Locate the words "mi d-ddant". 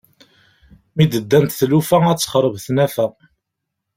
0.95-1.55